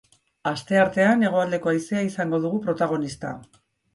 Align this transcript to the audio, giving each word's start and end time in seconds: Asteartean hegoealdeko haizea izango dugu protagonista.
Asteartean 0.51 1.25
hegoealdeko 1.27 1.73
haizea 1.73 2.01
izango 2.07 2.39
dugu 2.47 2.61
protagonista. 2.69 3.37